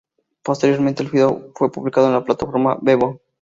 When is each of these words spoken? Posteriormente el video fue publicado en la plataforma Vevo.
Posteriormente 0.41 1.03
el 1.03 1.11
video 1.11 1.51
fue 1.53 1.71
publicado 1.71 2.07
en 2.07 2.13
la 2.13 2.23
plataforma 2.23 2.75
Vevo. 2.81 3.21